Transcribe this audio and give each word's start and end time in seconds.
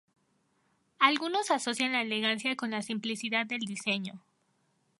Algunos 0.97 1.51
asocian 1.51 1.91
la 1.91 2.01
elegancia 2.01 2.55
con 2.55 2.71
la 2.71 2.81
simplicidad 2.81 3.45
del 3.45 3.59
diseño. 3.59 4.19